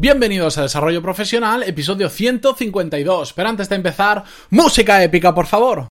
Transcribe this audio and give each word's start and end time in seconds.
Bienvenidos 0.00 0.56
a 0.56 0.62
Desarrollo 0.62 1.02
Profesional, 1.02 1.64
episodio 1.64 2.08
152. 2.08 3.32
Pero 3.32 3.48
antes 3.48 3.68
de 3.68 3.74
empezar, 3.74 4.22
música 4.48 5.02
épica, 5.02 5.34
por 5.34 5.46
favor. 5.46 5.88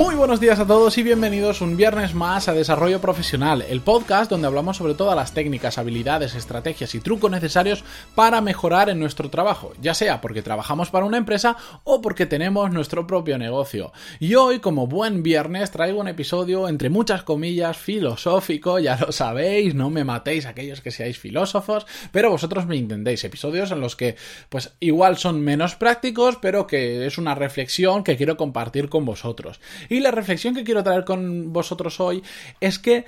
Muy 0.00 0.14
buenos 0.14 0.40
días 0.40 0.58
a 0.58 0.66
todos 0.66 0.96
y 0.96 1.02
bienvenidos 1.02 1.60
un 1.60 1.76
viernes 1.76 2.14
más 2.14 2.48
a 2.48 2.54
Desarrollo 2.54 3.02
Profesional, 3.02 3.60
el 3.60 3.82
podcast 3.82 4.30
donde 4.30 4.46
hablamos 4.46 4.78
sobre 4.78 4.94
todas 4.94 5.14
las 5.14 5.34
técnicas, 5.34 5.76
habilidades, 5.76 6.34
estrategias 6.34 6.94
y 6.94 7.00
trucos 7.00 7.30
necesarios 7.30 7.84
para 8.14 8.40
mejorar 8.40 8.88
en 8.88 8.98
nuestro 8.98 9.28
trabajo, 9.28 9.74
ya 9.78 9.92
sea 9.92 10.22
porque 10.22 10.40
trabajamos 10.40 10.88
para 10.88 11.04
una 11.04 11.18
empresa 11.18 11.58
o 11.84 12.00
porque 12.00 12.24
tenemos 12.24 12.70
nuestro 12.70 13.06
propio 13.06 13.36
negocio. 13.36 13.92
Y 14.20 14.36
hoy, 14.36 14.60
como 14.60 14.86
buen 14.86 15.22
viernes, 15.22 15.70
traigo 15.70 16.00
un 16.00 16.08
episodio 16.08 16.66
entre 16.66 16.88
muchas 16.88 17.22
comillas 17.22 17.76
filosófico, 17.76 18.78
ya 18.78 18.96
lo 18.96 19.12
sabéis, 19.12 19.74
no 19.74 19.90
me 19.90 20.04
matéis 20.04 20.46
aquellos 20.46 20.80
que 20.80 20.92
seáis 20.92 21.18
filósofos, 21.18 21.86
pero 22.10 22.30
vosotros 22.30 22.64
me 22.64 22.78
entendéis, 22.78 23.22
episodios 23.24 23.70
en 23.70 23.80
los 23.80 23.96
que 23.96 24.16
pues 24.48 24.72
igual 24.80 25.18
son 25.18 25.42
menos 25.42 25.76
prácticos, 25.76 26.38
pero 26.40 26.66
que 26.66 27.04
es 27.04 27.18
una 27.18 27.34
reflexión 27.34 28.02
que 28.02 28.16
quiero 28.16 28.38
compartir 28.38 28.88
con 28.88 29.04
vosotros. 29.04 29.60
Y 29.90 30.00
la 30.00 30.10
reflexión 30.10 30.54
que 30.54 30.64
quiero 30.64 30.82
traer 30.82 31.04
con 31.04 31.52
vosotros 31.52 32.00
hoy 32.00 32.22
es 32.60 32.78
que 32.78 33.04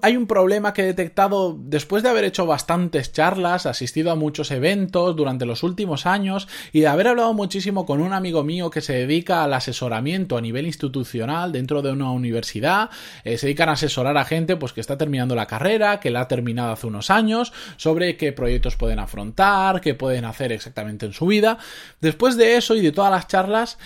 hay 0.00 0.16
un 0.16 0.26
problema 0.26 0.72
que 0.72 0.82
he 0.82 0.86
detectado 0.86 1.54
después 1.58 2.02
de 2.02 2.08
haber 2.08 2.24
hecho 2.24 2.46
bastantes 2.46 3.12
charlas, 3.12 3.66
asistido 3.66 4.10
a 4.10 4.14
muchos 4.14 4.50
eventos 4.50 5.14
durante 5.14 5.44
los 5.44 5.62
últimos 5.62 6.06
años 6.06 6.48
y 6.72 6.80
de 6.80 6.86
haber 6.86 7.08
hablado 7.08 7.34
muchísimo 7.34 7.84
con 7.84 8.00
un 8.00 8.14
amigo 8.14 8.42
mío 8.42 8.70
que 8.70 8.80
se 8.80 8.94
dedica 8.94 9.44
al 9.44 9.52
asesoramiento 9.52 10.38
a 10.38 10.40
nivel 10.40 10.64
institucional 10.64 11.52
dentro 11.52 11.82
de 11.82 11.92
una 11.92 12.10
universidad. 12.10 12.88
Eh, 13.22 13.36
se 13.36 13.46
dedican 13.46 13.68
a 13.68 13.72
asesorar 13.72 14.16
a 14.16 14.24
gente 14.24 14.56
pues 14.56 14.72
que 14.72 14.80
está 14.80 14.96
terminando 14.96 15.34
la 15.34 15.46
carrera, 15.46 16.00
que 16.00 16.10
la 16.10 16.22
ha 16.22 16.28
terminado 16.28 16.72
hace 16.72 16.86
unos 16.86 17.10
años, 17.10 17.52
sobre 17.76 18.16
qué 18.16 18.32
proyectos 18.32 18.76
pueden 18.76 18.98
afrontar, 18.98 19.82
qué 19.82 19.92
pueden 19.92 20.24
hacer 20.24 20.52
exactamente 20.52 21.04
en 21.04 21.12
su 21.12 21.26
vida. 21.26 21.58
Después 22.00 22.38
de 22.38 22.56
eso 22.56 22.74
y 22.76 22.80
de 22.80 22.92
todas 22.92 23.10
las 23.10 23.28
charlas, 23.28 23.76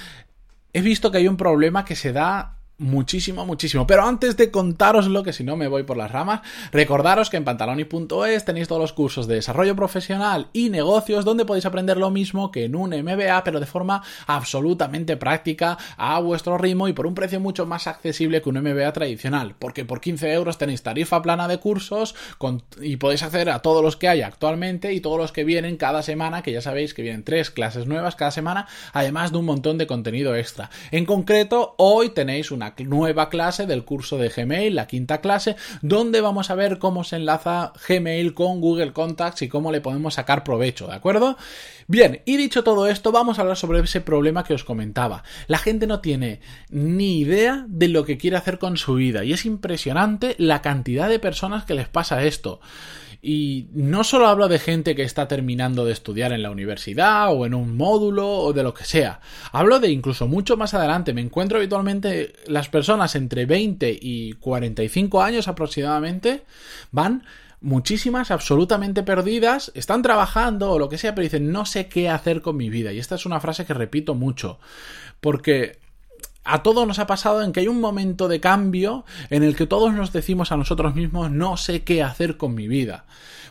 he 0.73 0.81
visto 0.81 1.11
que 1.11 1.19
hay 1.19 1.29
un 1.29 1.37
problema 1.37 1.85
que 1.85 1.97
se 1.97 2.13
da 2.13 2.60
muchísimo, 2.81 3.47
muchísimo. 3.47 3.87
Pero 3.87 4.05
antes 4.05 4.37
de 4.37 4.51
contaroslo, 4.51 5.23
que 5.23 5.33
si 5.33 5.45
no 5.45 5.57
me 5.57 5.69
voy 5.69 5.83
por 5.83 5.97
las 5.97 6.11
ramas, 6.11 6.41
recordaros 6.73 7.31
que 7.31 7.37
en 7.37 7.45
pantaloni.es 7.45 8.45
tenéis 8.45 8.69
todos 8.69 8.81
los 8.81 8.93
cursos 8.93 9.27
de 9.27 9.37
desarrollo 9.37 9.77
profesional 9.77 10.49
y 10.53 10.71
negocios 10.71 11.25
donde 11.25 11.45
podéis 11.45 11.67
aprender 11.67 11.99
lo 11.99 12.11
mismo 12.11 12.51
que 12.51 12.65
en 12.65 12.75
un 12.75 12.91
MBA, 12.91 13.45
pero 13.45 13.61
de 13.61 13.67
forma 13.67 14.03
absolutamente 14.27 15.17
práctica, 15.17 15.77
a 15.97 16.19
vuestro 16.21 16.57
ritmo 16.57 16.89
y 16.89 16.95
por 16.95 17.07
un 17.07 17.15
precio 17.15 17.39
mucho 17.39 17.67
más 17.67 17.87
accesible 17.87 18.41
que 18.41 18.49
un 18.49 18.61
MBA 18.61 18.93
tradicional. 18.93 19.55
Porque 19.59 19.85
por 19.85 20.01
15 20.01 20.33
euros 20.33 20.57
tenéis 20.57 20.83
tarifa 20.83 21.21
plana 21.21 21.49
de 21.49 21.59
cursos 21.59 22.15
y 22.81 22.97
podéis 22.97 23.23
acceder 23.23 23.51
a 23.51 23.61
todos 23.61 23.85
los 23.85 23.97
que 23.97 24.09
hay 24.09 24.23
actualmente 24.23 24.95
y 24.95 25.01
todos 25.01 25.19
los 25.19 25.33
que 25.33 25.45
vienen 25.45 25.77
cada 25.77 26.03
semana, 26.03 26.43
que 26.43 26.53
ya 26.53 26.63
sabéis 26.63 26.95
que 26.95 27.03
vienen 27.03 27.25
tres 27.25 27.51
clases 27.51 27.87
nuevas 27.87 28.17
cada 28.17 28.31
semana, 28.31 28.67
además 28.95 29.33
de 29.33 29.39
un 29.39 29.45
montón 29.45 29.77
de 29.77 29.87
contenido 29.87 30.35
extra. 30.35 30.71
En 30.91 31.05
concreto, 31.05 31.75
hoy 31.77 32.11
tenéis 32.11 32.51
una 32.51 32.70
nueva 32.79 33.29
clase 33.29 33.67
del 33.67 33.85
curso 33.85 34.19
de 34.19 34.29
Gmail, 34.29 34.75
la 34.75 34.87
quinta 34.87 35.21
clase, 35.21 35.57
donde 35.83 36.21
vamos 36.21 36.51
a 36.51 36.55
ver 36.55 36.79
cómo 36.79 37.05
se 37.05 37.17
enlaza 37.17 37.73
Gmail 37.89 38.35
con 38.35 38.61
Google 38.61 38.93
Contacts 38.93 39.43
y 39.43 39.49
cómo 39.49 39.73
le 39.73 39.81
podemos 39.81 40.15
sacar 40.15 40.45
provecho, 40.45 40.87
¿de 40.87 40.95
acuerdo? 40.95 41.37
Bien, 41.87 42.23
y 42.25 42.37
dicho 42.37 42.63
todo 42.63 42.87
esto, 42.87 43.11
vamos 43.13 43.39
a 43.39 43.43
hablar 43.43 43.57
sobre 43.57 43.81
ese 43.81 44.01
problema 44.01 44.45
que 44.45 44.55
os 44.55 44.65
comentaba. 44.65 45.25
La 45.49 45.59
gente 45.59 45.87
no 45.87 46.01
tiene 46.01 46.41
ni 46.69 47.19
idea 47.19 47.65
de 47.69 47.89
lo 47.89 48.05
que 48.05 48.17
quiere 48.17 48.37
hacer 48.37 48.59
con 48.59 48.77
su 48.77 48.95
vida 48.95 49.25
y 49.25 49.33
es 49.33 49.45
impresionante 49.45 50.37
la 50.39 50.63
cantidad 50.63 51.09
de 51.09 51.19
personas 51.19 51.65
que 51.65 51.75
les 51.75 51.89
pasa 51.89 52.23
esto. 52.23 52.61
Y 53.23 53.67
no 53.75 54.03
solo 54.03 54.29
hablo 54.29 54.49
de 54.49 54.59
gente 54.59 54.95
que 54.95 55.03
está 55.03 55.29
terminando 55.29 55.85
de 55.85 55.93
estudiar 55.93 56.33
en 56.33 56.43
la 56.43 56.51
universidad 56.51 57.35
o 57.35 57.45
en 57.45 57.53
un 57.53 57.77
módulo 57.77 58.27
o 58.27 58.53
de 58.55 58.63
lo 58.63 58.73
que 58.73 58.85
sea. 58.85 59.21
Hablo 59.53 59.79
de 59.79 59.91
incluso 59.91 60.27
mucho 60.27 60.57
más 60.57 60.73
adelante. 60.73 61.13
Me 61.13 61.21
encuentro 61.21 61.59
habitualmente 61.59 62.33
las 62.61 62.69
personas 62.69 63.15
entre 63.15 63.47
20 63.47 63.99
y 64.03 64.35
45 64.35 65.23
años 65.23 65.49
aproximadamente 65.49 66.43
van 66.93 67.25
muchísimas 67.63 68.31
absolutamente 68.31 69.03
perdidas, 69.03 69.73
están 69.75 70.03
trabajando 70.03 70.71
o 70.71 70.79
lo 70.79 70.91
que 70.91 70.99
sea, 70.99 71.15
pero 71.15 71.23
dicen 71.23 71.53
no 71.53 71.65
sé 71.65 71.89
qué 71.89 72.11
hacer 72.11 72.43
con 72.43 72.59
mi 72.59 72.69
vida. 72.69 72.93
Y 72.93 72.99
esta 72.99 73.15
es 73.15 73.25
una 73.25 73.41
frase 73.41 73.65
que 73.65 73.73
repito 73.73 74.15
mucho, 74.15 74.59
porque 75.23 75.79
a 76.51 76.63
todos 76.65 76.87
nos 76.87 76.99
ha 76.99 77.07
pasado 77.07 77.43
en 77.43 77.53
que 77.53 77.61
hay 77.61 77.69
un 77.69 77.81
momento 77.81 78.27
de 78.27 78.41
cambio 78.41 79.05
en 79.31 79.45
el 79.45 79.55
que 79.55 79.67
todos 79.67 79.93
nos 79.93 80.13
decimos 80.13 80.51
a 80.51 80.57
nosotros 80.57 80.97
mismos 80.97 81.31
no 81.31 81.57
sé 81.57 81.85
qué 81.85 82.03
hacer 82.03 82.37
con 82.37 82.55
mi 82.55 82.67
vida. 82.67 83.05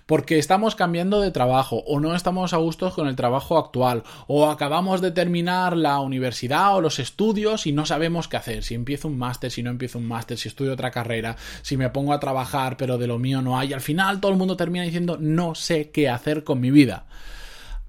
Porque 0.06 0.40
estamos 0.40 0.76
cambiando 0.76 1.22
de 1.22 1.30
trabajo 1.30 1.84
o 1.86 2.00
no 2.00 2.16
estamos 2.16 2.52
a 2.54 2.58
gusto 2.58 2.92
con 2.92 3.08
el 3.08 3.16
trabajo 3.16 3.60
actual 3.60 4.04
o 4.28 4.50
acabamos 4.50 5.02
de 5.02 5.12
terminar 5.12 5.78
la 5.78 6.00
universidad 6.00 6.76
o 6.76 6.82
los 6.82 6.98
estudios 6.98 7.68
y 7.68 7.74
no 7.74 7.86
sabemos 7.86 8.28
qué 8.28 8.38
hacer. 8.38 8.64
Si 8.64 8.74
empiezo 8.74 9.08
un 9.08 9.20
máster, 9.20 9.52
si 9.52 9.62
no 9.62 9.70
empiezo 9.70 10.00
un 10.00 10.08
máster, 10.08 10.38
si 10.38 10.50
estudio 10.50 10.74
otra 10.74 10.92
carrera, 10.92 11.38
si 11.62 11.78
me 11.78 11.90
pongo 11.90 12.12
a 12.12 12.20
trabajar 12.20 12.76
pero 12.76 12.98
de 12.98 13.08
lo 13.08 13.20
mío 13.20 13.42
no 13.42 13.58
hay. 13.58 13.72
Al 13.72 13.82
final 13.82 14.20
todo 14.20 14.32
el 14.32 14.38
mundo 14.38 14.58
termina 14.58 14.84
diciendo 14.84 15.18
no 15.20 15.56
sé 15.56 15.92
qué 15.92 16.10
hacer 16.10 16.44
con 16.44 16.60
mi 16.60 16.72
vida 16.72 17.06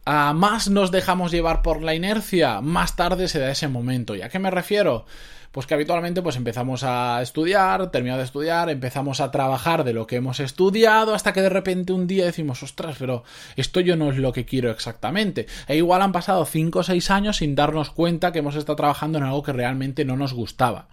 a 0.05 0.33
más 0.33 0.69
nos 0.69 0.91
dejamos 0.91 1.31
llevar 1.31 1.62
por 1.62 1.83
la 1.83 1.94
inercia, 1.94 2.61
más 2.61 2.97
tarde 2.97 3.28
se 3.28 3.38
da 3.38 3.50
ese 3.50 3.69
momento. 3.69 4.15
¿Y 4.15 4.22
a 4.22 4.28
qué 4.28 4.38
me 4.38 4.50
refiero? 4.50 5.06
Pues 5.53 5.66
que 5.66 5.75
habitualmente 5.75 6.22
pues 6.22 6.37
empezamos 6.37 6.84
a 6.84 7.21
estudiar, 7.22 7.91
terminado 7.91 8.21
de 8.21 8.25
estudiar, 8.25 8.71
empezamos 8.71 9.21
a 9.21 9.33
trabajar 9.33 9.83
de 9.83 9.93
lo 9.93 10.06
que 10.06 10.16
hemos 10.16 10.39
estudiado 10.39 11.12
hasta 11.12 11.33
que 11.33 11.43
de 11.43 11.49
repente 11.49 11.93
un 11.93 12.06
día 12.06 12.25
decimos, 12.25 12.62
ostras, 12.62 12.97
pero 12.99 13.25
esto 13.56 13.81
yo 13.81 13.97
no 13.97 14.10
es 14.10 14.16
lo 14.16 14.33
que 14.33 14.44
quiero 14.44 14.71
exactamente. 14.71 15.47
E 15.66 15.77
igual 15.77 16.03
han 16.03 16.12
pasado 16.12 16.44
5 16.44 16.78
o 16.78 16.83
6 16.84 17.10
años 17.10 17.39
sin 17.39 17.56
darnos 17.56 17.91
cuenta 17.91 18.31
que 18.31 18.39
hemos 18.39 18.55
estado 18.55 18.77
trabajando 18.77 19.19
en 19.19 19.25
algo 19.25 19.43
que 19.43 19.53
realmente 19.53 20.05
no 20.05 20.16
nos 20.16 20.34
gustaba. 20.34 20.87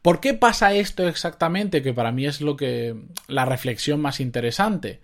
¿Por 0.00 0.20
qué 0.20 0.32
pasa 0.32 0.74
esto 0.74 1.08
exactamente? 1.08 1.82
Que 1.82 1.92
para 1.92 2.12
mí 2.12 2.24
es 2.24 2.40
lo 2.40 2.56
que 2.56 2.94
la 3.26 3.44
reflexión 3.44 4.00
más 4.00 4.20
interesante. 4.20 5.00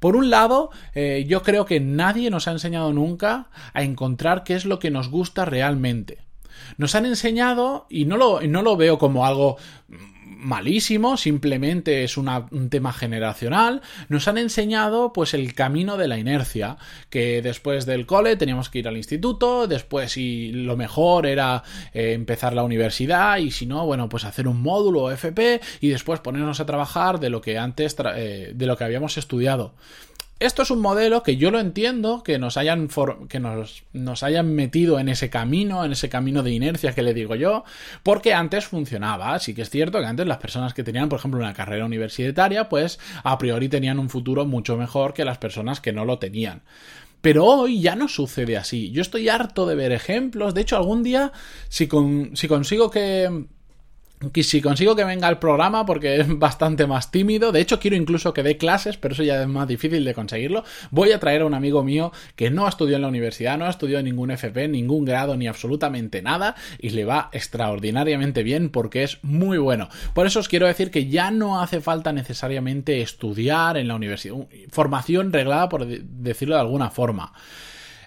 Por 0.00 0.16
un 0.16 0.30
lado, 0.30 0.70
eh, 0.94 1.24
yo 1.28 1.42
creo 1.42 1.66
que 1.66 1.78
nadie 1.78 2.30
nos 2.30 2.48
ha 2.48 2.52
enseñado 2.52 2.92
nunca 2.92 3.50
a 3.74 3.82
encontrar 3.82 4.42
qué 4.42 4.54
es 4.54 4.64
lo 4.64 4.78
que 4.78 4.90
nos 4.90 5.08
gusta 5.08 5.44
realmente. 5.44 6.18
Nos 6.78 6.94
han 6.94 7.06
enseñado, 7.06 7.86
y 7.88 8.06
no 8.06 8.16
lo, 8.16 8.40
no 8.40 8.62
lo 8.62 8.76
veo 8.76 8.98
como 8.98 9.26
algo 9.26 9.56
malísimo, 10.40 11.16
simplemente 11.16 12.04
es 12.04 12.16
un 12.16 12.68
tema 12.70 12.92
generacional, 12.92 13.82
nos 14.08 14.28
han 14.28 14.38
enseñado 14.38 15.12
pues 15.12 15.34
el 15.34 15.54
camino 15.54 15.96
de 15.96 16.08
la 16.08 16.18
inercia, 16.18 16.76
que 17.08 17.42
después 17.42 17.86
del 17.86 18.06
cole 18.06 18.36
teníamos 18.36 18.70
que 18.70 18.80
ir 18.80 18.88
al 18.88 18.96
instituto, 18.96 19.66
después 19.66 20.16
y 20.16 20.52
lo 20.52 20.76
mejor 20.76 21.26
era 21.26 21.62
eh, 21.92 22.12
empezar 22.12 22.54
la 22.54 22.62
universidad 22.62 23.38
y 23.38 23.50
si 23.50 23.66
no, 23.66 23.86
bueno, 23.86 24.08
pues 24.08 24.24
hacer 24.24 24.48
un 24.48 24.60
módulo 24.62 25.10
FP 25.10 25.60
y 25.80 25.88
después 25.88 26.20
ponernos 26.20 26.60
a 26.60 26.66
trabajar 26.66 27.20
de 27.20 27.30
lo 27.30 27.40
que 27.40 27.58
antes 27.58 27.96
eh, 28.16 28.52
de 28.54 28.66
lo 28.66 28.76
que 28.76 28.84
habíamos 28.84 29.18
estudiado. 29.18 29.74
Esto 30.40 30.62
es 30.62 30.70
un 30.70 30.80
modelo 30.80 31.22
que 31.22 31.36
yo 31.36 31.50
lo 31.50 31.60
entiendo, 31.60 32.22
que 32.22 32.38
nos 32.38 32.56
hayan, 32.56 32.88
que 33.28 33.40
nos, 33.40 33.84
nos 33.92 34.22
hayan 34.22 34.54
metido 34.54 34.98
en 34.98 35.10
ese 35.10 35.28
camino, 35.28 35.84
en 35.84 35.92
ese 35.92 36.08
camino 36.08 36.42
de 36.42 36.50
inercia 36.50 36.94
que 36.94 37.02
le 37.02 37.12
digo 37.12 37.34
yo, 37.34 37.62
porque 38.02 38.32
antes 38.32 38.64
funcionaba. 38.64 39.38
Sí 39.38 39.52
que 39.52 39.60
es 39.60 39.68
cierto 39.68 40.00
que 40.00 40.06
antes 40.06 40.26
las 40.26 40.38
personas 40.38 40.72
que 40.72 40.82
tenían, 40.82 41.10
por 41.10 41.18
ejemplo, 41.18 41.40
una 41.40 41.52
carrera 41.52 41.84
universitaria, 41.84 42.70
pues 42.70 42.98
a 43.22 43.36
priori 43.36 43.68
tenían 43.68 43.98
un 43.98 44.08
futuro 44.08 44.46
mucho 44.46 44.78
mejor 44.78 45.12
que 45.12 45.26
las 45.26 45.36
personas 45.36 45.82
que 45.82 45.92
no 45.92 46.06
lo 46.06 46.18
tenían. 46.18 46.62
Pero 47.20 47.44
hoy 47.44 47.82
ya 47.82 47.94
no 47.94 48.08
sucede 48.08 48.56
así. 48.56 48.90
Yo 48.92 49.02
estoy 49.02 49.28
harto 49.28 49.66
de 49.66 49.74
ver 49.74 49.92
ejemplos. 49.92 50.54
De 50.54 50.62
hecho, 50.62 50.78
algún 50.78 51.02
día, 51.02 51.32
si, 51.68 51.86
con, 51.86 52.34
si 52.34 52.48
consigo 52.48 52.90
que 52.90 53.44
si 54.42 54.60
consigo 54.60 54.94
que 54.94 55.04
venga 55.04 55.28
al 55.28 55.38
programa 55.38 55.86
porque 55.86 56.20
es 56.20 56.38
bastante 56.38 56.86
más 56.86 57.10
tímido, 57.10 57.52
de 57.52 57.60
hecho 57.60 57.80
quiero 57.80 57.96
incluso 57.96 58.34
que 58.34 58.42
dé 58.42 58.58
clases, 58.58 58.96
pero 58.96 59.14
eso 59.14 59.22
ya 59.22 59.40
es 59.40 59.48
más 59.48 59.66
difícil 59.66 60.04
de 60.04 60.14
conseguirlo, 60.14 60.64
voy 60.90 61.12
a 61.12 61.18
traer 61.18 61.42
a 61.42 61.46
un 61.46 61.54
amigo 61.54 61.82
mío 61.82 62.12
que 62.36 62.50
no 62.50 62.68
estudió 62.68 62.96
en 62.96 63.02
la 63.02 63.08
universidad, 63.08 63.56
no 63.56 63.64
ha 63.64 63.70
estudiado 63.70 64.02
ningún 64.02 64.30
FP, 64.30 64.68
ningún 64.68 65.04
grado 65.06 65.36
ni 65.36 65.46
absolutamente 65.46 66.20
nada 66.20 66.54
y 66.78 66.90
le 66.90 67.04
va 67.06 67.30
extraordinariamente 67.32 68.42
bien 68.42 68.68
porque 68.68 69.04
es 69.04 69.18
muy 69.22 69.58
bueno. 69.58 69.88
Por 70.12 70.26
eso 70.26 70.40
os 70.40 70.48
quiero 70.48 70.66
decir 70.66 70.90
que 70.90 71.06
ya 71.06 71.30
no 71.30 71.62
hace 71.62 71.80
falta 71.80 72.12
necesariamente 72.12 73.00
estudiar 73.00 73.78
en 73.78 73.88
la 73.88 73.94
universidad, 73.94 74.36
formación 74.70 75.32
reglada 75.32 75.68
por 75.68 75.86
decirlo 75.86 76.56
de 76.56 76.60
alguna 76.60 76.90
forma. 76.90 77.32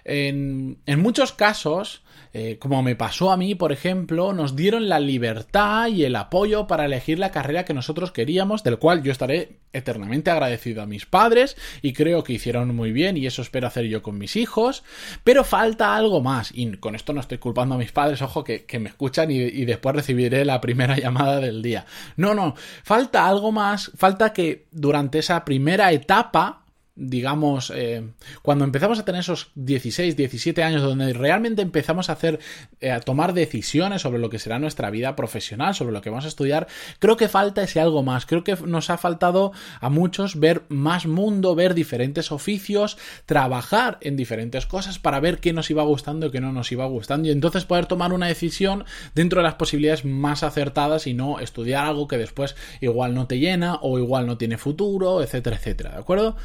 En, 0.04 0.76
muchos 0.98 1.32
casos, 1.32 2.02
eh, 2.34 2.58
como 2.58 2.82
me 2.82 2.94
pasó 2.94 3.30
a 3.30 3.36
mí, 3.36 3.54
por 3.54 3.72
ejemplo, 3.72 4.34
nos 4.34 4.54
dieron 4.54 4.88
la 4.88 5.00
libertad 5.00 5.88
y 5.88 6.04
el 6.04 6.14
apoyo 6.16 6.66
para 6.66 6.84
elegir 6.84 7.18
la 7.18 7.30
carrera 7.30 7.64
que 7.64 7.72
nosotros 7.72 8.12
queríamos, 8.12 8.62
del 8.62 8.78
cual 8.78 9.02
yo 9.02 9.12
estaré 9.12 9.60
eternamente 9.72 10.30
agradecido 10.30 10.82
a 10.82 10.86
mis 10.86 11.06
padres 11.06 11.56
y 11.80 11.94
creo 11.94 12.22
que 12.22 12.34
hicieron 12.34 12.76
muy 12.76 12.92
bien 12.92 13.16
y 13.16 13.26
eso 13.26 13.40
espero 13.40 13.66
hacer 13.66 13.86
yo 13.86 14.02
con 14.02 14.18
mis 14.18 14.36
hijos, 14.36 14.84
pero 15.24 15.42
falta 15.42 15.96
algo 15.96 16.20
más 16.20 16.50
y 16.54 16.76
con 16.76 16.94
esto 16.94 17.12
no 17.12 17.20
estoy 17.20 17.38
culpando 17.38 17.74
a 17.74 17.78
mis 17.78 17.92
padres, 17.92 18.20
ojo 18.20 18.44
que, 18.44 18.66
me 18.78 18.90
escuchan 18.90 19.30
y 19.30 19.64
después 19.64 19.96
recibiré 19.96 20.44
la 20.44 20.60
primera 20.60 20.96
llamada 20.98 21.40
del 21.40 21.62
día. 21.62 21.86
No, 22.16 22.34
no, 22.34 22.54
falta 22.82 23.26
algo 23.26 23.52
más, 23.52 23.90
falta 23.96 24.32
que 24.32 24.66
durante 24.70 25.20
esa 25.20 25.44
primera 25.44 25.92
etapa 25.92 26.63
digamos, 26.96 27.72
eh, 27.74 28.08
cuando 28.42 28.64
empezamos 28.64 29.00
a 29.00 29.04
tener 29.04 29.22
esos 29.22 29.50
16, 29.56 30.16
17 30.16 30.62
años 30.62 30.82
donde 30.82 31.12
realmente 31.12 31.60
empezamos 31.60 32.08
a 32.08 32.12
hacer, 32.12 32.38
eh, 32.80 32.92
a 32.92 33.00
tomar 33.00 33.34
decisiones 33.34 34.02
sobre 34.02 34.20
lo 34.20 34.30
que 34.30 34.38
será 34.38 34.60
nuestra 34.60 34.90
vida 34.90 35.16
profesional, 35.16 35.74
sobre 35.74 35.92
lo 35.92 36.02
que 36.02 36.10
vamos 36.10 36.24
a 36.24 36.28
estudiar, 36.28 36.68
creo 37.00 37.16
que 37.16 37.28
falta 37.28 37.62
ese 37.62 37.80
algo 37.80 38.02
más. 38.04 38.26
Creo 38.26 38.44
que 38.44 38.56
nos 38.64 38.90
ha 38.90 38.98
faltado 38.98 39.52
a 39.80 39.90
muchos 39.90 40.38
ver 40.38 40.62
más 40.68 41.06
mundo, 41.06 41.56
ver 41.56 41.74
diferentes 41.74 42.30
oficios, 42.30 42.96
trabajar 43.26 43.98
en 44.00 44.16
diferentes 44.16 44.66
cosas 44.66 45.00
para 45.00 45.18
ver 45.18 45.38
qué 45.38 45.52
nos 45.52 45.70
iba 45.70 45.82
gustando 45.82 46.26
y 46.26 46.30
qué 46.30 46.40
no 46.40 46.52
nos 46.52 46.70
iba 46.70 46.86
gustando 46.86 47.28
y 47.28 47.32
entonces 47.32 47.64
poder 47.64 47.86
tomar 47.86 48.12
una 48.12 48.26
decisión 48.26 48.84
dentro 49.14 49.40
de 49.40 49.44
las 49.44 49.54
posibilidades 49.54 50.04
más 50.04 50.42
acertadas 50.42 51.06
y 51.06 51.14
no 51.14 51.40
estudiar 51.40 51.86
algo 51.86 52.08
que 52.08 52.18
después 52.18 52.54
igual 52.80 53.14
no 53.14 53.26
te 53.26 53.38
llena 53.38 53.78
o 53.82 53.98
igual 53.98 54.26
no 54.26 54.38
tiene 54.38 54.58
futuro, 54.58 55.22
etcétera, 55.22 55.56
etcétera. 55.56 55.90
¿De 55.92 55.98
acuerdo? 55.98 56.36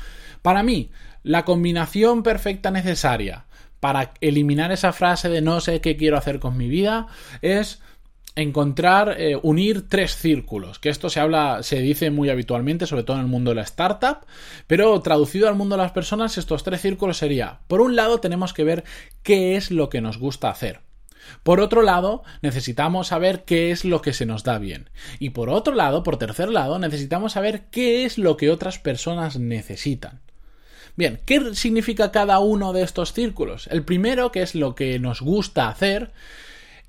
Para 0.42 0.64
mí, 0.64 0.92
la 1.24 1.46
combinación 1.46 2.24
perfecta 2.24 2.72
necesaria 2.72 3.46
para 3.80 4.14
eliminar 4.22 4.72
esa 4.72 4.94
frase 4.94 5.30
de 5.30 5.42
no 5.42 5.62
sé 5.62 5.82
qué 5.82 5.96
quiero 5.96 6.18
hacer 6.18 6.40
con 6.40 6.58
mi 6.58 6.68
vida 6.68 7.08
es 7.42 7.82
encontrar, 8.36 9.16
eh, 9.20 9.38
unir 9.42 9.88
tres 9.90 10.16
círculos, 10.16 10.80
que 10.80 10.90
esto 10.90 11.10
se 11.10 11.20
habla, 11.20 11.62
se 11.64 11.82
dice 11.82 12.10
muy 12.10 12.30
habitualmente, 12.30 12.86
sobre 12.86 13.04
todo 13.04 13.18
en 13.18 13.24
el 13.24 13.30
mundo 13.30 13.52
de 13.52 13.56
la 13.56 13.64
startup, 13.64 14.26
pero 14.68 15.00
traducido 15.02 15.48
al 15.48 15.56
mundo 15.56 15.76
de 15.76 15.84
las 15.84 15.92
personas, 15.92 16.38
estos 16.38 16.64
tres 16.64 16.82
círculos 16.82 17.18
sería, 17.18 17.60
por 17.68 17.82
un 17.82 17.96
lado 17.96 18.20
tenemos 18.20 18.54
que 18.54 18.64
ver 18.64 18.84
qué 19.24 19.56
es 19.56 19.72
lo 19.72 19.90
que 19.90 20.02
nos 20.02 20.18
gusta 20.18 20.50
hacer. 20.50 20.82
Por 21.44 21.60
otro 21.60 21.82
lado, 21.82 22.24
necesitamos 22.42 23.08
saber 23.08 23.44
qué 23.44 23.72
es 23.72 23.86
lo 23.86 24.02
que 24.02 24.14
se 24.14 24.26
nos 24.26 24.44
da 24.44 24.58
bien. 24.58 24.90
Y 25.20 25.30
por 25.32 25.50
otro 25.50 25.76
lado, 25.76 26.02
por 26.02 26.18
tercer 26.18 26.50
lado, 26.50 26.80
necesitamos 26.80 27.34
saber 27.34 27.66
qué 27.70 28.06
es 28.06 28.18
lo 28.18 28.36
que 28.36 28.50
otras 28.50 28.80
personas 28.80 29.38
necesitan. 29.38 30.22
Bien, 31.00 31.18
¿qué 31.26 31.56
significa 31.56 32.12
cada 32.12 32.40
uno 32.40 32.74
de 32.74 32.82
estos 32.82 33.14
círculos? 33.14 33.68
El 33.68 33.86
primero, 33.86 34.34
que 34.34 34.42
es 34.42 34.54
lo 34.54 34.76
que 34.76 35.00
nos 35.00 35.22
gusta 35.22 35.70
hacer, 35.70 36.12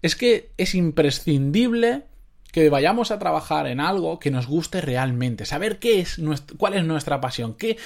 es 0.03 0.17
que 0.17 0.51
es 0.57 0.75
imprescindible 0.75 2.03
que 2.51 2.71
vayamos 2.71 3.13
a 3.13 3.21
trabajar 3.21 3.69
en 3.69 3.79
algo 3.79 4.19
que 4.19 4.33
nos 4.33 4.49
guste 4.49 4.81
realmente, 4.81 5.45
saber 5.47 5.79
qué 5.79 6.01
es 6.01 6.21
cuál 6.57 6.75
es 6.75 6.85
nuestra 6.85 7.21
pasión, 7.21 7.55
qué, 7.55 7.79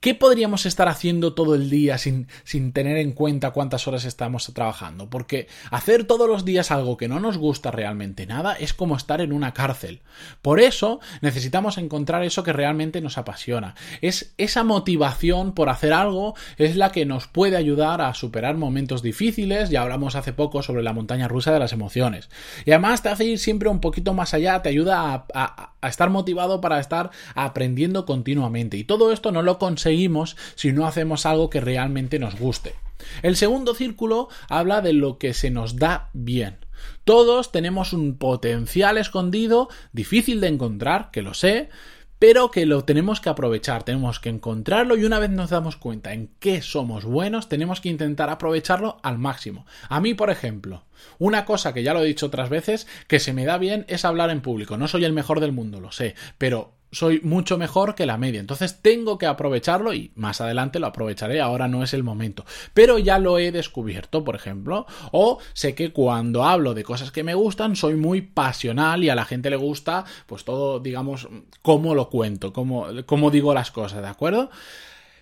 ¿Qué 0.00 0.14
podríamos 0.14 0.64
estar 0.64 0.86
haciendo 0.86 1.34
todo 1.34 1.56
el 1.56 1.70
día 1.70 1.98
sin, 1.98 2.28
sin, 2.44 2.72
tener 2.72 2.98
en 2.98 3.10
cuenta 3.10 3.50
cuántas 3.50 3.88
horas 3.88 4.04
estamos 4.04 4.48
trabajando? 4.54 5.10
Porque 5.10 5.48
hacer 5.72 6.04
todos 6.04 6.28
los 6.28 6.44
días 6.44 6.70
algo 6.70 6.96
que 6.96 7.08
no 7.08 7.18
nos 7.18 7.36
gusta 7.36 7.72
realmente 7.72 8.24
nada 8.24 8.54
es 8.54 8.72
como 8.72 8.96
estar 8.96 9.20
en 9.20 9.32
una 9.32 9.54
cárcel. 9.54 10.02
Por 10.40 10.60
eso 10.60 11.00
necesitamos 11.20 11.78
encontrar 11.78 12.22
eso 12.22 12.44
que 12.44 12.52
realmente 12.52 13.00
nos 13.00 13.18
apasiona. 13.18 13.74
Es 14.00 14.34
esa 14.38 14.62
motivación 14.62 15.52
por 15.52 15.68
hacer 15.68 15.92
algo 15.92 16.36
es 16.58 16.76
la 16.76 16.92
que 16.92 17.04
nos 17.04 17.26
puede 17.26 17.56
ayudar 17.56 18.00
a 18.00 18.14
superar 18.14 18.56
momentos 18.56 19.02
difíciles. 19.02 19.68
Ya 19.68 19.82
hablamos 19.82 20.14
hace 20.14 20.32
poco 20.32 20.62
sobre 20.62 20.84
la 20.84 20.92
montaña 20.92 21.26
rusa 21.26 21.52
de 21.52 21.58
las 21.58 21.72
emociones. 21.72 22.30
Y 22.64 22.70
además 22.70 23.02
te 23.02 23.08
hace 23.08 23.24
ir 23.24 23.40
siempre 23.40 23.68
un 23.68 23.80
poquito 23.80 24.14
más 24.14 24.32
allá, 24.32 24.62
te 24.62 24.68
ayuda 24.68 25.26
a, 25.34 25.74
a 25.80 25.88
estar 25.88 26.08
motivado 26.08 26.60
para 26.60 26.78
estar 26.78 27.10
aprendiendo 27.34 28.06
continuamente. 28.06 28.76
Y 28.76 28.84
todo 28.84 29.10
esto 29.10 29.32
no 29.32 29.42
lo 29.42 29.58
conseguimos 29.58 29.87
seguimos 29.88 30.36
si 30.54 30.72
no 30.72 30.86
hacemos 30.86 31.24
algo 31.24 31.48
que 31.48 31.62
realmente 31.62 32.18
nos 32.18 32.38
guste. 32.38 32.74
El 33.22 33.36
segundo 33.36 33.74
círculo 33.74 34.28
habla 34.50 34.82
de 34.82 34.92
lo 34.92 35.16
que 35.16 35.32
se 35.32 35.50
nos 35.50 35.76
da 35.76 36.10
bien. 36.12 36.58
Todos 37.04 37.52
tenemos 37.52 37.94
un 37.94 38.18
potencial 38.18 38.98
escondido, 38.98 39.68
difícil 39.92 40.42
de 40.42 40.48
encontrar, 40.48 41.10
que 41.10 41.22
lo 41.22 41.32
sé, 41.32 41.70
pero 42.18 42.50
que 42.50 42.66
lo 42.66 42.84
tenemos 42.84 43.20
que 43.20 43.30
aprovechar, 43.30 43.82
tenemos 43.84 44.20
que 44.20 44.28
encontrarlo 44.28 44.96
y 44.96 45.04
una 45.04 45.18
vez 45.18 45.30
nos 45.30 45.50
damos 45.50 45.76
cuenta 45.76 46.12
en 46.12 46.30
qué 46.38 46.60
somos 46.60 47.04
buenos, 47.04 47.48
tenemos 47.48 47.80
que 47.80 47.88
intentar 47.88 48.28
aprovecharlo 48.28 48.98
al 49.02 49.18
máximo. 49.18 49.64
A 49.88 50.00
mí, 50.00 50.12
por 50.14 50.28
ejemplo, 50.28 50.84
una 51.18 51.46
cosa 51.46 51.72
que 51.72 51.82
ya 51.82 51.94
lo 51.94 52.02
he 52.02 52.06
dicho 52.06 52.26
otras 52.26 52.50
veces, 52.50 52.86
que 53.06 53.20
se 53.20 53.32
me 53.32 53.46
da 53.46 53.56
bien 53.56 53.86
es 53.88 54.04
hablar 54.04 54.30
en 54.30 54.42
público. 54.42 54.76
No 54.76 54.86
soy 54.86 55.04
el 55.04 55.12
mejor 55.14 55.40
del 55.40 55.52
mundo, 55.52 55.80
lo 55.80 55.92
sé, 55.92 56.14
pero 56.36 56.77
soy 56.90 57.20
mucho 57.22 57.58
mejor 57.58 57.94
que 57.94 58.06
la 58.06 58.18
media. 58.18 58.40
Entonces 58.40 58.80
tengo 58.80 59.18
que 59.18 59.26
aprovecharlo 59.26 59.92
y 59.92 60.10
más 60.14 60.40
adelante 60.40 60.78
lo 60.78 60.86
aprovecharé, 60.86 61.40
ahora 61.40 61.68
no 61.68 61.82
es 61.82 61.94
el 61.94 62.02
momento. 62.02 62.44
Pero 62.74 62.98
ya 62.98 63.18
lo 63.18 63.38
he 63.38 63.52
descubierto, 63.52 64.24
por 64.24 64.34
ejemplo. 64.34 64.86
O 65.12 65.38
sé 65.52 65.74
que 65.74 65.92
cuando 65.92 66.44
hablo 66.44 66.74
de 66.74 66.84
cosas 66.84 67.10
que 67.10 67.24
me 67.24 67.34
gustan 67.34 67.76
soy 67.76 67.94
muy 67.94 68.22
pasional 68.22 69.04
y 69.04 69.10
a 69.10 69.14
la 69.14 69.24
gente 69.24 69.50
le 69.50 69.56
gusta 69.56 70.04
pues 70.26 70.44
todo, 70.44 70.80
digamos, 70.80 71.28
cómo 71.62 71.94
lo 71.94 72.08
cuento, 72.08 72.52
cómo, 72.52 72.86
cómo 73.06 73.30
digo 73.30 73.54
las 73.54 73.70
cosas, 73.70 74.02
¿de 74.02 74.08
acuerdo? 74.08 74.50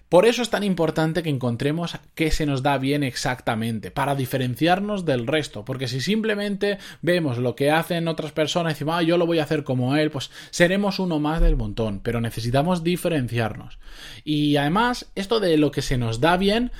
Por 0.09 0.25
eso 0.25 0.43
es 0.43 0.51
tan 0.51 0.63
importante 0.63 1.25
que 1.25 1.31
encontremos 1.31 1.97
qué 2.15 2.31
se 2.31 2.47
nos 2.47 2.63
da 2.63 2.79
bien 2.79 3.03
exactamente, 3.03 3.91
para 3.91 4.15
diferenciarnos 4.15 5.05
del 5.05 5.27
resto, 5.27 5.65
porque 5.65 5.89
si 5.89 6.01
simplemente 6.01 6.79
vemos 7.03 7.39
lo 7.39 7.57
que 7.57 7.73
hacen 7.73 8.07
otras 8.07 8.31
personas 8.31 8.71
y 8.71 8.75
decimos, 8.75 8.95
ah, 8.99 9.03
yo 9.03 9.19
lo 9.19 9.27
voy 9.27 9.41
a 9.41 9.43
hacer 9.43 9.65
como 9.65 9.97
él, 9.97 10.13
pues 10.13 10.31
seremos 10.51 11.01
uno 11.01 11.19
más 11.19 11.41
del 11.41 11.57
montón, 11.57 11.99
pero 12.05 12.21
necesitamos 12.21 12.85
diferenciarnos. 12.85 13.81
Y 14.23 14.57
además, 14.57 15.11
esto 15.17 15.41
de 15.41 15.57
lo 15.57 15.73
que 15.73 15.83
se 15.83 15.99
nos 15.99 16.21
da 16.21 16.37
bien, 16.37 16.71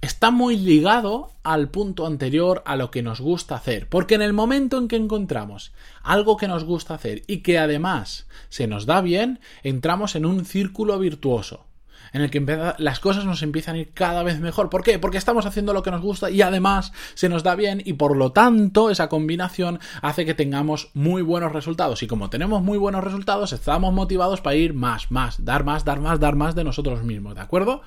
está 0.00 0.30
muy 0.30 0.56
ligado 0.56 1.32
al 1.42 1.70
punto 1.70 2.06
anterior 2.06 2.62
a 2.64 2.76
lo 2.76 2.92
que 2.92 3.02
nos 3.02 3.20
gusta 3.20 3.56
hacer, 3.56 3.88
porque 3.88 4.14
en 4.14 4.22
el 4.22 4.32
momento 4.32 4.78
en 4.78 4.86
que 4.86 4.94
encontramos 4.94 5.72
algo 6.04 6.36
que 6.36 6.46
nos 6.46 6.62
gusta 6.62 6.94
hacer 6.94 7.22
y 7.26 7.38
que 7.38 7.58
además 7.58 8.28
se 8.50 8.68
nos 8.68 8.86
da 8.86 9.00
bien, 9.00 9.40
entramos 9.64 10.14
en 10.14 10.26
un 10.26 10.44
círculo 10.44 10.96
virtuoso 11.00 11.67
en 12.12 12.22
el 12.22 12.30
que 12.30 12.74
las 12.78 13.00
cosas 13.00 13.24
nos 13.24 13.42
empiezan 13.42 13.76
a 13.76 13.78
ir 13.78 13.92
cada 13.92 14.22
vez 14.22 14.40
mejor. 14.40 14.70
¿Por 14.70 14.82
qué? 14.82 14.98
Porque 14.98 15.18
estamos 15.18 15.46
haciendo 15.46 15.72
lo 15.72 15.82
que 15.82 15.90
nos 15.90 16.00
gusta 16.00 16.30
y 16.30 16.42
además 16.42 16.92
se 17.14 17.28
nos 17.28 17.42
da 17.42 17.54
bien 17.54 17.82
y 17.84 17.94
por 17.94 18.16
lo 18.16 18.32
tanto 18.32 18.90
esa 18.90 19.08
combinación 19.08 19.80
hace 20.02 20.24
que 20.24 20.34
tengamos 20.34 20.90
muy 20.94 21.22
buenos 21.22 21.52
resultados. 21.52 22.02
Y 22.02 22.06
como 22.06 22.30
tenemos 22.30 22.62
muy 22.62 22.78
buenos 22.78 23.04
resultados, 23.04 23.52
estamos 23.52 23.92
motivados 23.92 24.40
para 24.40 24.56
ir 24.56 24.74
más, 24.74 25.10
más, 25.10 25.44
dar 25.44 25.64
más, 25.64 25.84
dar 25.84 26.00
más, 26.00 26.20
dar 26.20 26.36
más 26.36 26.54
de 26.54 26.64
nosotros 26.64 27.02
mismos, 27.02 27.34
¿de 27.34 27.40
acuerdo? 27.40 27.82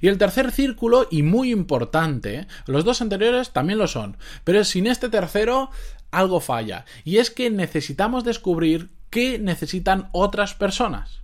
Y 0.00 0.08
el 0.08 0.18
tercer 0.18 0.52
círculo, 0.52 1.06
y 1.10 1.22
muy 1.22 1.50
importante, 1.50 2.46
los 2.66 2.84
dos 2.84 3.02
anteriores 3.02 3.50
también 3.50 3.78
lo 3.78 3.88
son, 3.88 4.16
pero 4.44 4.62
sin 4.64 4.86
este 4.86 5.08
tercero 5.08 5.70
algo 6.10 6.40
falla. 6.40 6.84
Y 7.04 7.18
es 7.18 7.30
que 7.30 7.50
necesitamos 7.50 8.24
descubrir 8.24 8.90
qué 9.10 9.38
necesitan 9.38 10.08
otras 10.12 10.54
personas. 10.54 11.20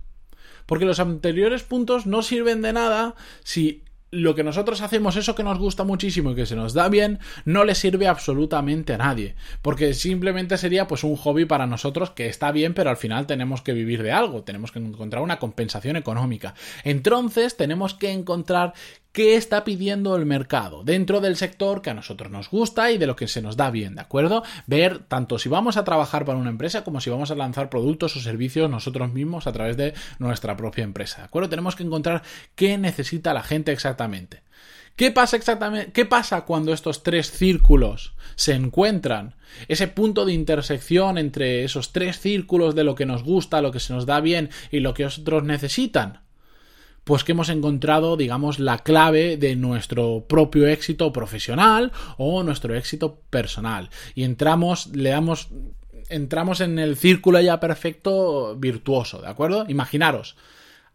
Porque 0.67 0.85
los 0.85 0.99
anteriores 0.99 1.63
puntos 1.63 2.05
no 2.05 2.21
sirven 2.21 2.61
de 2.61 2.73
nada 2.73 3.15
si 3.43 3.83
lo 4.09 4.35
que 4.35 4.43
nosotros 4.43 4.81
hacemos, 4.81 5.17
eso 5.17 5.35
que 5.35 5.43
nos 5.43 5.59
gusta 5.59 5.83
muchísimo 5.83 6.31
y 6.31 6.35
que 6.35 6.45
se 6.45 6.55
nos 6.55 6.73
da 6.73 6.87
bien, 6.87 7.19
no 7.45 7.65
le 7.65 7.75
sirve 7.75 8.07
absolutamente 8.07 8.93
a 8.93 8.97
nadie. 8.97 9.35
Porque 9.61 9.93
simplemente 9.93 10.57
sería 10.57 10.87
pues 10.87 11.03
un 11.03 11.15
hobby 11.17 11.45
para 11.45 11.67
nosotros 11.67 12.11
que 12.11 12.27
está 12.27 12.51
bien, 12.51 12.73
pero 12.73 12.89
al 12.89 12.97
final 12.97 13.27
tenemos 13.27 13.61
que 13.61 13.73
vivir 13.73 14.03
de 14.03 14.11
algo, 14.11 14.43
tenemos 14.43 14.71
que 14.71 14.79
encontrar 14.79 15.23
una 15.23 15.39
compensación 15.39 15.97
económica. 15.97 16.53
Entonces 16.83 17.57
tenemos 17.57 17.93
que 17.93 18.11
encontrar 18.11 18.73
qué 19.17 19.35
está 19.35 19.63
pidiendo 19.63 20.15
el 20.15 20.27
mercado 20.27 20.83
dentro 20.83 21.21
del 21.21 21.37
sector 21.37 21.81
que 21.81 21.89
a 21.89 21.95
nosotros 21.95 22.29
nos 22.31 22.51
gusta 22.51 22.91
y 22.91 22.99
de 22.99 23.07
lo 23.07 23.15
que 23.15 23.27
se 23.27 23.41
nos 23.41 23.57
da 23.57 23.71
bien, 23.71 23.95
¿de 23.95 24.01
acuerdo? 24.01 24.43
Ver 24.67 24.99
tanto 24.99 25.39
si 25.39 25.49
vamos 25.49 25.75
a 25.75 25.83
trabajar 25.83 26.23
para 26.23 26.37
una 26.37 26.51
empresa 26.51 26.83
como 26.83 27.01
si 27.01 27.09
vamos 27.09 27.31
a 27.31 27.35
lanzar 27.35 27.71
productos 27.71 28.15
o 28.15 28.19
servicios 28.19 28.69
nosotros 28.69 29.11
mismos 29.11 29.47
a 29.47 29.53
través 29.53 29.75
de 29.75 29.95
nuestra 30.19 30.55
propia 30.55 30.83
empresa, 30.83 31.17
¿de 31.17 31.23
acuerdo? 31.23 31.49
Tenemos 31.49 31.75
que 31.75 31.81
encontrar 31.81 32.21
qué 32.53 32.77
necesita 32.77 33.33
la 33.33 33.41
gente 33.41 33.71
exactamente. 33.71 34.43
¿Qué 34.95 35.09
pasa 35.09 35.35
exactamente? 35.35 35.91
¿Qué 35.91 36.05
pasa 36.05 36.41
cuando 36.41 36.71
estos 36.71 37.01
tres 37.01 37.31
círculos 37.31 38.13
se 38.35 38.53
encuentran? 38.53 39.33
Ese 39.67 39.87
punto 39.87 40.25
de 40.25 40.33
intersección 40.33 41.17
entre 41.17 41.63
esos 41.63 41.91
tres 41.91 42.19
círculos 42.19 42.75
de 42.75 42.83
lo 42.83 42.93
que 42.93 43.07
nos 43.07 43.23
gusta, 43.23 43.63
lo 43.63 43.71
que 43.71 43.79
se 43.79 43.93
nos 43.93 44.05
da 44.05 44.21
bien 44.21 44.51
y 44.69 44.79
lo 44.79 44.93
que 44.93 45.07
otros 45.07 45.43
necesitan 45.43 46.26
pues 47.07 47.23
que 47.23 47.31
hemos 47.31 47.47
encontrado, 47.47 48.17
digamos, 48.17 48.59
la 48.59 48.79
clave 48.79 49.37
de 49.37 49.55
nuestro 49.55 50.25
propio 50.27 50.67
éxito 50.67 51.13
profesional 51.13 51.93
o 52.17 52.43
nuestro 52.43 52.75
éxito 52.75 53.21
personal. 53.29 53.89
Y 54.13 54.23
entramos, 54.25 54.87
le 54.87 55.11
damos, 55.11 55.47
entramos 56.09 56.59
en 56.59 56.79
el 56.79 56.97
círculo 56.97 57.39
ya 57.39 57.61
perfecto 57.61 58.57
virtuoso, 58.57 59.21
¿de 59.21 59.29
acuerdo? 59.29 59.65
Imaginaros. 59.69 60.35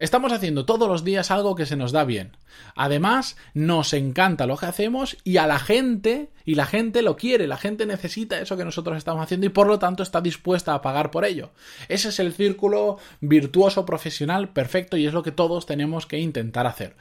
Estamos 0.03 0.33
haciendo 0.33 0.65
todos 0.65 0.89
los 0.89 1.05
días 1.05 1.31
algo 1.31 1.55
que 1.55 1.65
se 1.65 1.77
nos 1.77 1.93
da 1.93 2.03
bien. 2.03 2.35
Además, 2.75 3.37
nos 3.53 3.93
encanta 3.93 4.45
lo 4.45 4.57
que 4.57 4.65
hacemos 4.65 5.15
y 5.23 5.37
a 5.37 5.47
la 5.47 5.59
gente, 5.59 6.27
y 6.43 6.55
la 6.55 6.65
gente 6.65 7.01
lo 7.01 7.15
quiere, 7.15 7.47
la 7.47 7.55
gente 7.55 7.85
necesita 7.85 8.41
eso 8.41 8.57
que 8.57 8.65
nosotros 8.65 8.97
estamos 8.97 9.23
haciendo 9.23 9.45
y 9.45 9.49
por 9.49 9.65
lo 9.65 9.79
tanto 9.79 10.03
está 10.03 10.19
dispuesta 10.19 10.73
a 10.73 10.81
pagar 10.81 11.09
por 11.09 11.23
ello. 11.23 11.51
Ese 11.87 12.09
es 12.09 12.19
el 12.19 12.33
círculo 12.33 12.97
virtuoso 13.21 13.85
profesional 13.85 14.49
perfecto 14.49 14.97
y 14.97 15.07
es 15.07 15.13
lo 15.13 15.23
que 15.23 15.31
todos 15.31 15.65
tenemos 15.65 16.05
que 16.05 16.19
intentar 16.19 16.67
hacer. 16.67 16.97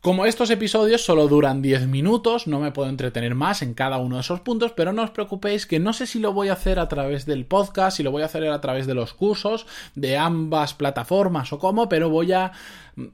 Como 0.00 0.24
estos 0.24 0.50
episodios 0.50 1.04
solo 1.04 1.26
duran 1.26 1.62
10 1.62 1.88
minutos, 1.88 2.46
no 2.46 2.60
me 2.60 2.70
puedo 2.70 2.88
entretener 2.88 3.34
más 3.34 3.62
en 3.62 3.74
cada 3.74 3.98
uno 3.98 4.16
de 4.16 4.20
esos 4.20 4.40
puntos, 4.40 4.72
pero 4.72 4.92
no 4.92 5.02
os 5.02 5.10
preocupéis 5.10 5.66
que 5.66 5.80
no 5.80 5.92
sé 5.92 6.06
si 6.06 6.20
lo 6.20 6.32
voy 6.32 6.48
a 6.48 6.52
hacer 6.52 6.78
a 6.78 6.88
través 6.88 7.26
del 7.26 7.44
podcast, 7.44 7.96
si 7.96 8.02
lo 8.02 8.12
voy 8.12 8.22
a 8.22 8.26
hacer 8.26 8.46
a 8.46 8.60
través 8.60 8.86
de 8.86 8.94
los 8.94 9.14
cursos 9.14 9.66
de 9.94 10.16
ambas 10.16 10.74
plataformas 10.74 11.52
o 11.52 11.58
cómo, 11.58 11.88
pero 11.88 12.08
voy 12.08 12.32
a 12.32 12.52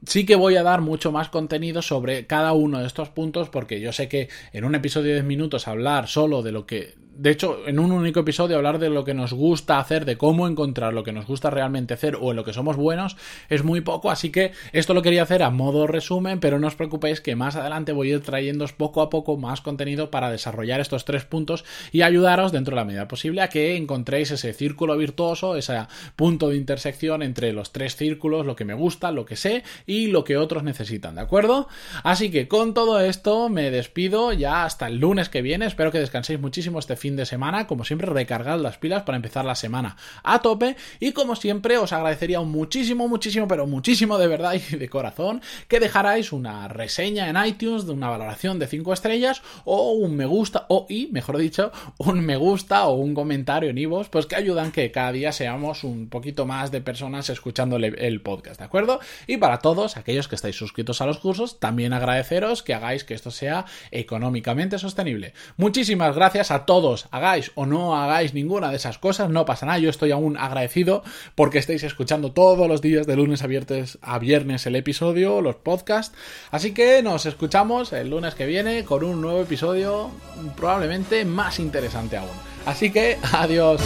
sí 0.05 0.25
que 0.25 0.35
voy 0.35 0.55
a 0.55 0.63
dar 0.63 0.81
mucho 0.81 1.11
más 1.11 1.29
contenido 1.29 1.81
sobre 1.81 2.25
cada 2.27 2.53
uno 2.53 2.79
de 2.79 2.87
estos 2.87 3.09
puntos 3.09 3.49
porque 3.49 3.81
yo 3.81 3.91
sé 3.91 4.07
que 4.07 4.29
en 4.53 4.63
un 4.63 4.75
episodio 4.75 5.09
de 5.09 5.15
10 5.15 5.25
minutos 5.25 5.67
hablar 5.67 6.07
solo 6.07 6.41
de 6.41 6.51
lo 6.51 6.65
que 6.65 6.95
de 7.15 7.29
hecho, 7.29 7.59
en 7.67 7.77
un 7.79 7.91
único 7.91 8.21
episodio 8.21 8.57
hablar 8.57 8.79
de 8.79 8.89
lo 8.89 9.03
que 9.03 9.13
nos 9.13 9.33
gusta 9.33 9.79
hacer, 9.79 10.03
de 10.05 10.17
cómo 10.17 10.47
encontrar 10.47 10.93
lo 10.93 11.03
que 11.03 11.11
nos 11.11 11.27
gusta 11.27 11.51
realmente 11.51 11.93
hacer 11.93 12.17
o 12.19 12.31
en 12.31 12.37
lo 12.37 12.43
que 12.43 12.53
somos 12.53 12.75
buenos, 12.75 13.17
es 13.49 13.63
muy 13.63 13.81
poco, 13.81 14.09
así 14.09 14.31
que 14.31 14.51
esto 14.71 14.95
lo 14.95 15.03
quería 15.03 15.23
hacer 15.23 15.43
a 15.43 15.51
modo 15.51 15.85
resumen, 15.85 16.39
pero 16.39 16.59
no 16.59 16.67
os 16.67 16.75
preocupéis 16.75 17.21
que 17.21 17.35
más 17.35 17.55
adelante 17.55 17.91
voy 17.91 18.11
a 18.11 18.15
ir 18.15 18.21
trayéndoos 18.21 18.73
poco 18.73 19.01
a 19.01 19.11
poco 19.11 19.37
más 19.37 19.61
contenido 19.61 20.09
para 20.09 20.31
desarrollar 20.31 20.81
estos 20.81 21.05
tres 21.05 21.23
puntos 21.23 21.65
y 21.91 22.01
ayudaros 22.01 22.51
dentro 22.51 22.71
de 22.71 22.81
la 22.81 22.85
medida 22.85 23.07
posible 23.07 23.41
a 23.41 23.49
que 23.49 23.75
encontréis 23.75 24.31
ese 24.31 24.53
círculo 24.53 24.97
virtuoso, 24.97 25.55
ese 25.55 25.85
punto 26.15 26.49
de 26.49 26.57
intersección 26.57 27.21
entre 27.21 27.53
los 27.53 27.71
tres 27.71 27.95
círculos, 27.95 28.45
lo 28.45 28.55
que 28.55 28.65
me 28.65 28.73
gusta, 28.73 29.11
lo 29.11 29.25
que 29.25 29.35
sé 29.35 29.63
y 29.85 30.07
lo 30.07 30.23
que 30.23 30.37
otros 30.37 30.63
necesitan, 30.63 31.15
¿de 31.15 31.21
acuerdo? 31.21 31.67
Así 32.03 32.31
que 32.31 32.47
con 32.47 32.73
todo 32.73 32.99
esto 32.99 33.49
me 33.49 33.69
despido 33.69 34.33
ya 34.33 34.65
hasta 34.65 34.87
el 34.87 34.97
lunes 34.97 35.29
que 35.29 35.43
viene, 35.43 35.67
espero 35.67 35.91
que 35.91 35.99
descanséis 35.99 36.39
muchísimo 36.39 36.79
este 36.79 36.95
fin 36.95 37.02
de 37.11 37.25
semana. 37.25 37.67
Como 37.67 37.83
siempre, 37.83 38.07
recargad 38.07 38.59
las 38.59 38.77
pilas 38.77 39.03
para 39.03 39.17
empezar 39.17 39.43
la 39.43 39.55
semana 39.55 39.97
a 40.23 40.41
tope. 40.41 40.77
Y 40.99 41.11
como 41.11 41.35
siempre, 41.35 41.77
os 41.77 41.91
agradecería 41.91 42.39
muchísimo, 42.41 43.07
muchísimo, 43.07 43.47
pero 43.47 43.67
muchísimo 43.67 44.17
de 44.17 44.27
verdad 44.27 44.53
y 44.71 44.75
de 44.77 44.89
corazón 44.89 45.41
que 45.67 45.79
dejarais 45.79 46.31
una 46.31 46.67
reseña 46.67 47.29
en 47.29 47.45
iTunes 47.45 47.85
de 47.85 47.91
una 47.91 48.09
valoración 48.09 48.59
de 48.59 48.67
5 48.67 48.93
estrellas 48.93 49.41
o 49.65 49.91
un 49.91 50.15
me 50.15 50.25
gusta, 50.25 50.65
o 50.69 50.85
y, 50.89 51.07
mejor 51.11 51.37
dicho, 51.37 51.71
un 51.97 52.21
me 52.25 52.37
gusta 52.37 52.85
o 52.87 52.93
un 52.93 53.13
comentario 53.13 53.69
en 53.69 53.77
iVoox, 53.77 54.09
pues 54.09 54.25
que 54.25 54.35
ayudan 54.35 54.71
que 54.71 54.91
cada 54.91 55.11
día 55.11 55.31
seamos 55.31 55.83
un 55.83 56.07
poquito 56.07 56.45
más 56.45 56.71
de 56.71 56.81
personas 56.81 57.29
escuchándole 57.29 57.93
el 57.97 58.21
podcast, 58.21 58.59
¿de 58.59 58.65
acuerdo? 58.65 58.99
Y 59.27 59.37
para 59.37 59.59
todos 59.59 59.97
aquellos 59.97 60.27
que 60.27 60.35
estáis 60.35 60.55
suscritos 60.55 61.01
a 61.01 61.05
los 61.05 61.17
cursos, 61.17 61.59
también 61.59 61.93
agradeceros 61.93 62.63
que 62.63 62.73
hagáis 62.73 63.03
que 63.03 63.13
esto 63.13 63.31
sea 63.31 63.65
económicamente 63.91 64.79
sostenible. 64.79 65.33
Muchísimas 65.57 66.15
gracias 66.15 66.51
a 66.51 66.65
hagáis 67.11 67.51
o 67.55 67.65
no 67.65 67.95
hagáis 67.95 68.33
ninguna 68.33 68.69
de 68.69 68.77
esas 68.77 68.97
cosas, 68.97 69.29
no 69.29 69.45
pasa 69.45 69.65
nada, 69.65 69.79
yo 69.79 69.89
estoy 69.89 70.11
aún 70.11 70.37
agradecido 70.37 71.03
porque 71.35 71.59
estáis 71.59 71.83
escuchando 71.83 72.31
todos 72.31 72.67
los 72.67 72.81
días 72.81 73.07
de 73.07 73.15
lunes 73.15 73.43
a 73.43 73.47
viernes, 73.47 73.97
a 74.01 74.19
viernes 74.19 74.65
el 74.65 74.75
episodio, 74.75 75.41
los 75.41 75.55
podcasts, 75.55 76.15
así 76.51 76.73
que 76.73 77.01
nos 77.03 77.25
escuchamos 77.25 77.93
el 77.93 78.09
lunes 78.09 78.35
que 78.35 78.45
viene 78.45 78.83
con 78.83 79.03
un 79.03 79.21
nuevo 79.21 79.41
episodio 79.41 80.11
probablemente 80.55 81.25
más 81.25 81.59
interesante 81.59 82.17
aún. 82.17 82.29
Así 82.65 82.91
que 82.91 83.17
adiós. 83.31 83.81